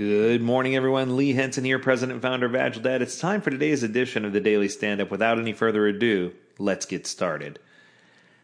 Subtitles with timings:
[0.00, 1.18] Good morning, everyone.
[1.18, 3.02] Lee Henson here, president and founder of Agile Dad.
[3.02, 5.10] It's time for today's edition of the Daily Stand Up.
[5.10, 7.58] Without any further ado, let's get started.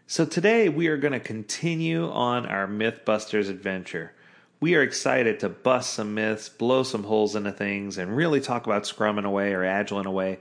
[0.07, 4.13] So, today we are going to continue on our Mythbusters adventure.
[4.61, 8.67] We are excited to bust some myths, blow some holes into things, and really talk
[8.67, 10.41] about Scrum in a way or Agile in a way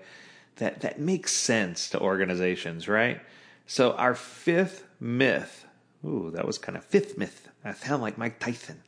[0.57, 3.21] that, that makes sense to organizations, right?
[3.67, 5.65] So, our fifth myth,
[6.03, 7.47] ooh, that was kind of fifth myth.
[7.63, 8.83] I sound like Mike Tyson.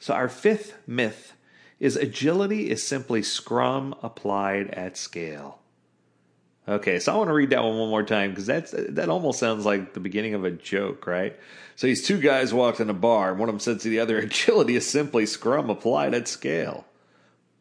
[0.00, 1.32] So, our fifth myth
[1.80, 5.58] is agility is simply Scrum applied at scale.
[6.66, 9.38] Okay, so I want to read that one one more time because that's that almost
[9.38, 11.38] sounds like the beginning of a joke, right?
[11.76, 14.00] So these two guys walked in a bar, and one of them said to the
[14.00, 16.86] other, "Agility is simply Scrum applied at scale."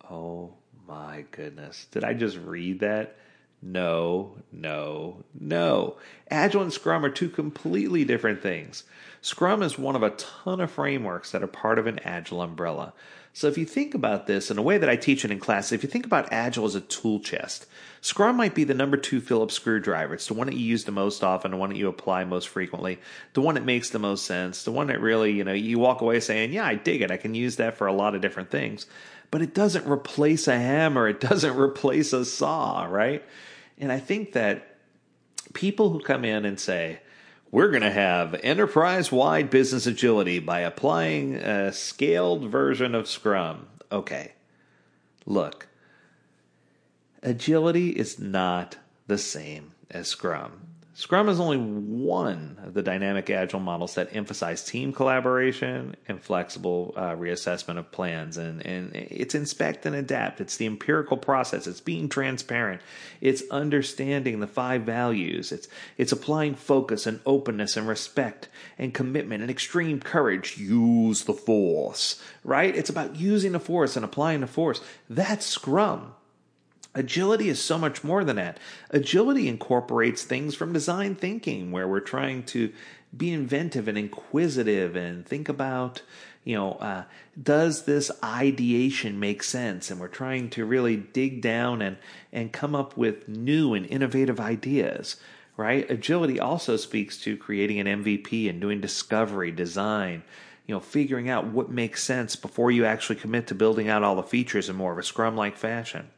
[0.09, 0.53] Oh
[0.87, 1.85] my goodness!
[1.91, 3.17] Did I just read that?
[3.65, 5.95] No, no, no.
[6.29, 8.83] Agile and Scrum are two completely different things.
[9.21, 12.91] Scrum is one of a ton of frameworks that are part of an Agile umbrella.
[13.31, 15.71] So if you think about this in a way that I teach it in class,
[15.71, 17.65] if you think about Agile as a tool chest,
[18.01, 20.13] Scrum might be the number two Phillips screwdriver.
[20.13, 22.49] It's the one that you use the most often, the one that you apply most
[22.49, 22.99] frequently,
[23.31, 26.01] the one that makes the most sense, the one that really, you know, you walk
[26.01, 27.11] away saying, yeah, I dig it.
[27.11, 28.87] I can use that for a lot of different things.
[29.31, 31.07] But it doesn't replace a hammer.
[31.07, 33.23] It doesn't replace a saw, right?
[33.77, 34.77] And I think that
[35.53, 36.99] people who come in and say,
[37.51, 43.67] we're going to have enterprise wide business agility by applying a scaled version of Scrum.
[43.91, 44.33] Okay,
[45.25, 45.67] look,
[47.21, 50.72] agility is not the same as Scrum.
[50.95, 56.93] Scrum is only one of the dynamic agile models that emphasize team collaboration and flexible
[56.95, 58.37] uh, reassessment of plans.
[58.37, 60.39] And, and it's inspect and adapt.
[60.39, 61.65] It's the empirical process.
[61.65, 62.83] It's being transparent.
[63.21, 65.51] It's understanding the five values.
[65.51, 68.47] It's, it's applying focus and openness and respect
[68.77, 70.59] and commitment and extreme courage.
[70.59, 72.75] Use the force, right?
[72.75, 74.79] It's about using the force and applying the force.
[75.09, 76.13] That's Scrum.
[76.95, 78.59] Agility is so much more than that.
[78.91, 82.71] Agility incorporates things from design thinking, where we're trying to
[83.15, 86.01] be inventive and inquisitive and think about,
[86.43, 87.03] you know, uh,
[87.41, 89.89] does this ideation make sense?
[89.89, 91.97] And we're trying to really dig down and,
[92.31, 95.15] and come up with new and innovative ideas,
[95.57, 95.89] right?
[95.89, 100.23] Agility also speaks to creating an MVP and doing discovery, design,
[100.67, 104.15] you know, figuring out what makes sense before you actually commit to building out all
[104.15, 106.09] the features in more of a Scrum like fashion.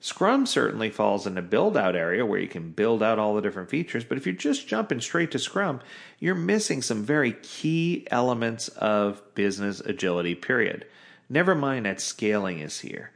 [0.00, 3.42] Scrum certainly falls in the build out area where you can build out all the
[3.42, 5.80] different features, but if you're just jumping straight to Scrum,
[6.20, 10.86] you're missing some very key elements of business agility, period.
[11.28, 13.10] Never mind that scaling is here.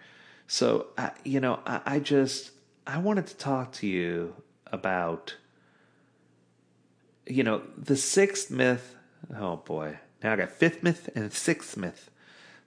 [0.48, 0.88] So,
[1.24, 2.50] you know, I just,
[2.86, 4.34] I wanted to talk to you
[4.66, 5.36] about,
[7.26, 8.96] you know, the sixth myth.
[9.34, 9.98] Oh boy.
[10.22, 12.10] Now I got fifth myth and sixth myth.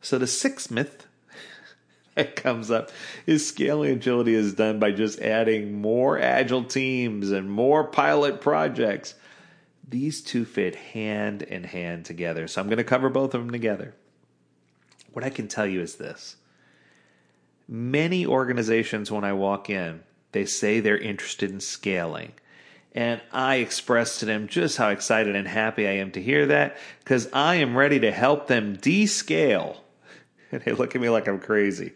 [0.01, 1.05] So the sixth myth
[2.25, 2.91] that comes up
[3.25, 9.15] is scaling agility is done by just adding more agile teams and more pilot projects.
[9.87, 12.47] These two fit hand in hand together.
[12.47, 13.93] So I'm going to cover both of them together.
[15.11, 16.37] What I can tell you is this
[17.67, 22.33] many organizations, when I walk in, they say they're interested in scaling.
[22.93, 26.77] And I express to them just how excited and happy I am to hear that
[26.99, 29.79] because I am ready to help them descale
[30.51, 31.93] and they look at me like I'm crazy.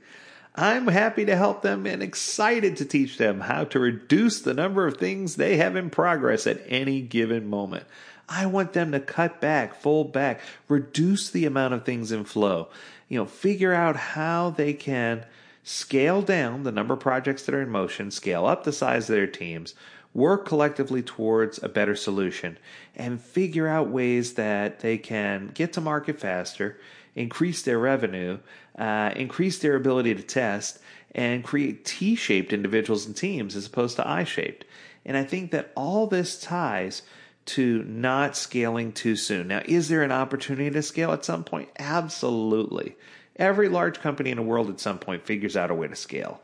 [0.55, 4.87] I'm happy to help them and excited to teach them how to reduce the number
[4.87, 7.85] of things they have in progress at any given moment.
[8.27, 12.69] I want them to cut back, fold back, reduce the amount of things in flow.
[13.07, 15.25] You know, figure out how they can
[15.63, 19.15] scale down the number of projects that are in motion, scale up the size of
[19.15, 19.73] their teams,
[20.13, 22.57] work collectively towards a better solution,
[22.95, 26.77] and figure out ways that they can get to market faster
[27.15, 28.39] increase their revenue,
[28.77, 30.79] uh, increase their ability to test,
[31.13, 34.65] and create T shaped individuals and teams as opposed to I shaped.
[35.05, 37.01] And I think that all this ties
[37.45, 39.47] to not scaling too soon.
[39.47, 41.69] Now, is there an opportunity to scale at some point?
[41.79, 42.95] Absolutely.
[43.37, 46.41] Every large company in the world at some point figures out a way to scale.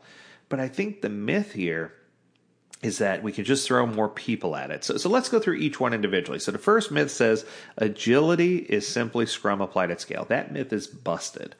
[0.48, 1.94] But I think the myth here
[2.86, 4.84] is that we can just throw more people at it.
[4.84, 6.38] So, so let's go through each one individually.
[6.38, 7.44] So the first myth says
[7.76, 10.24] agility is simply Scrum applied at scale.
[10.24, 11.54] That myth is busted.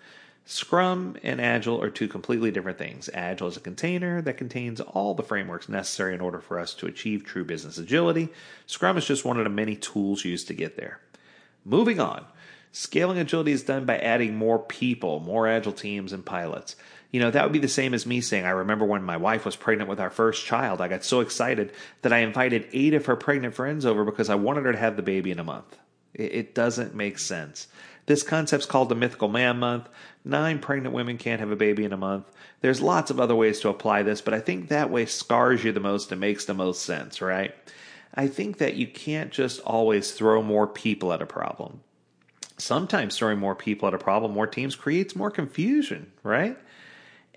[0.44, 3.10] Scrum and Agile are two completely different things.
[3.12, 6.86] Agile is a container that contains all the frameworks necessary in order for us to
[6.86, 8.28] achieve true business agility.
[8.66, 11.00] Scrum is just one of the many tools used to get there.
[11.64, 12.24] Moving on.
[12.70, 16.76] Scaling agility is done by adding more people, more agile teams, and pilots.
[17.10, 19.44] You know, that would be the same as me saying, I remember when my wife
[19.44, 21.72] was pregnant with our first child, I got so excited
[22.02, 24.96] that I invited eight of her pregnant friends over because I wanted her to have
[24.96, 25.78] the baby in a month.
[26.12, 27.68] It, doesn't make sense.
[28.06, 29.88] This concept's called the Mythical Man Month.
[30.24, 32.30] Nine pregnant women can't have a baby in a month.
[32.62, 35.72] There's lots of other ways to apply this, but I think that way scars you
[35.72, 37.54] the most and makes the most sense, right?
[38.14, 41.80] I think that you can't just always throw more people at a problem.
[42.56, 46.56] Sometimes throwing more people at a problem, more teams creates more confusion, right?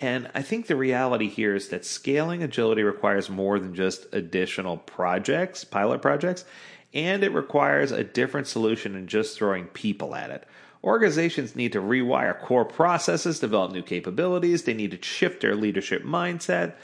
[0.01, 4.77] And I think the reality here is that scaling agility requires more than just additional
[4.77, 6.45] projects, pilot projects,
[6.93, 10.45] and it requires a different solution than just throwing people at it.
[10.83, 16.03] Organizations need to rewire core processes, develop new capabilities, they need to shift their leadership
[16.03, 16.75] mindset.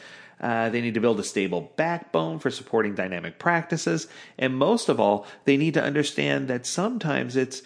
[0.42, 4.08] Uh, they need to build a stable backbone for supporting dynamic practices.
[4.38, 7.62] And most of all, they need to understand that sometimes it's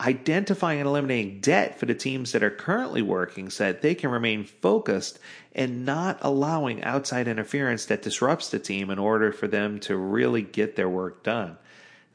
[0.00, 4.10] identifying and eliminating debt for the teams that are currently working so that they can
[4.10, 5.18] remain focused
[5.54, 10.42] and not allowing outside interference that disrupts the team in order for them to really
[10.42, 11.56] get their work done.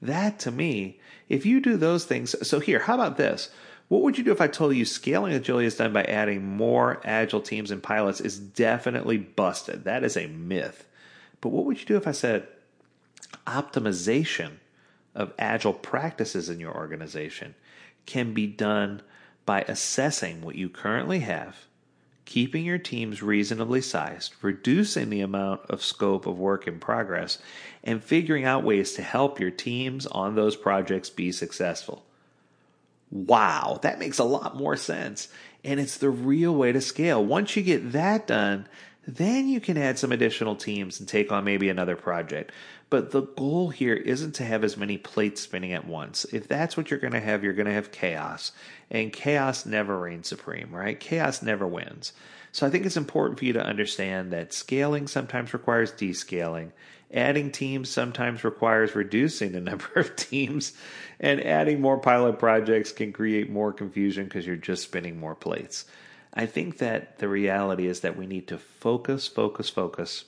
[0.01, 3.49] That to me, if you do those things, so here, how about this?
[3.87, 6.99] What would you do if I told you scaling agility is done by adding more
[7.05, 9.85] agile teams and pilots is definitely busted?
[9.85, 10.85] That is a myth.
[11.39, 12.47] But what would you do if I said
[13.45, 14.53] optimization
[15.15, 17.55] of agile practices in your organization
[18.07, 19.03] can be done
[19.45, 21.67] by assessing what you currently have,
[22.25, 27.37] keeping your teams reasonably sized, reducing the amount of scope of work in progress,
[27.83, 32.03] and figuring out ways to help your teams on those projects be successful.
[33.11, 35.29] Wow, that makes a lot more sense.
[35.63, 37.23] And it's the real way to scale.
[37.23, 38.67] Once you get that done,
[39.07, 42.51] then you can add some additional teams and take on maybe another project.
[42.89, 46.25] But the goal here isn't to have as many plates spinning at once.
[46.25, 48.51] If that's what you're going to have, you're going to have chaos.
[48.91, 50.99] And chaos never reigns supreme, right?
[50.99, 52.11] Chaos never wins.
[52.51, 56.71] So I think it's important for you to understand that scaling sometimes requires descaling.
[57.13, 60.73] Adding teams sometimes requires reducing the number of teams.
[61.21, 65.85] And adding more pilot projects can create more confusion because you're just spinning more plates.
[66.33, 70.25] I think that the reality is that we need to focus, focus, focus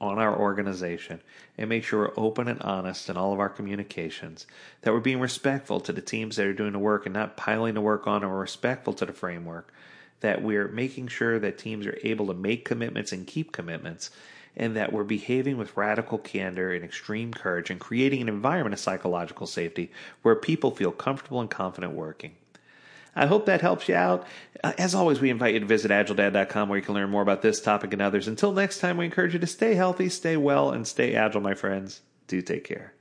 [0.00, 1.20] on our organization
[1.58, 4.46] and make sure we're open and honest in all of our communications,
[4.80, 7.74] that we're being respectful to the teams that are doing the work and not piling
[7.74, 9.72] the work on, or respectful to the framework,
[10.20, 14.10] that we're making sure that teams are able to make commitments and keep commitments,
[14.56, 18.80] and that we're behaving with radical candor and extreme courage and creating an environment of
[18.80, 19.90] psychological safety
[20.22, 22.34] where people feel comfortable and confident working.
[23.14, 24.26] I hope that helps you out.
[24.62, 27.42] Uh, as always, we invite you to visit agiledad.com where you can learn more about
[27.42, 28.28] this topic and others.
[28.28, 31.54] Until next time, we encourage you to stay healthy, stay well, and stay agile, my
[31.54, 32.02] friends.
[32.26, 32.94] Do take care.